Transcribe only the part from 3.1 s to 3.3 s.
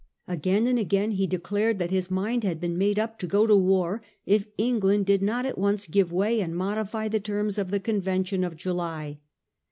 to